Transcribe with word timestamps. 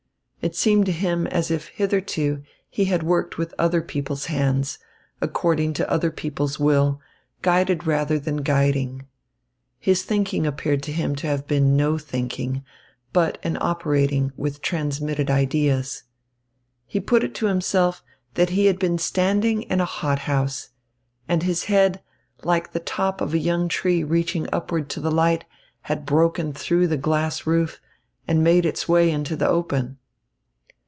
It 0.43 0.55
seemed 0.55 0.87
to 0.87 0.91
him 0.91 1.27
as 1.27 1.51
if 1.51 1.67
hitherto 1.67 2.41
he 2.67 2.85
had 2.85 3.03
worked 3.03 3.37
with 3.37 3.53
other 3.59 3.79
people's 3.79 4.25
hands, 4.25 4.79
according 5.21 5.73
to 5.73 5.87
other 5.89 6.09
people's 6.09 6.57
will, 6.59 6.99
guided 7.43 7.85
rather 7.85 8.17
than 8.17 8.37
guiding. 8.37 9.05
His 9.77 10.01
thinking 10.01 10.47
appeared 10.47 10.81
to 10.81 10.91
him 10.91 11.15
to 11.17 11.27
have 11.27 11.45
been 11.45 11.77
no 11.77 11.99
thinking, 11.99 12.63
but 13.13 13.37
an 13.43 13.55
operating 13.61 14.33
with 14.35 14.63
transmitted 14.63 15.29
ideas. 15.29 16.05
He 16.87 16.99
put 16.99 17.23
it 17.23 17.35
to 17.35 17.45
himself 17.45 18.03
that 18.33 18.49
he 18.49 18.65
had 18.65 18.79
been 18.79 18.97
standing 18.97 19.61
in 19.61 19.79
a 19.79 19.85
hothouse, 19.85 20.69
and 21.27 21.43
his 21.43 21.65
head, 21.65 22.01
like 22.41 22.71
the 22.71 22.79
top 22.79 23.21
of 23.21 23.35
a 23.35 23.37
young 23.37 23.67
tree 23.67 24.03
reaching 24.03 24.47
upward 24.51 24.89
to 24.89 24.99
the 24.99 25.11
light, 25.11 25.45
had 25.81 26.03
broken 26.03 26.51
through 26.51 26.87
the 26.87 26.97
glass 26.97 27.45
roof 27.45 27.79
and 28.27 28.43
made 28.43 28.65
its 28.65 28.89
way 28.89 29.11
into 29.11 29.35
the 29.35 29.47
open. 29.47 29.99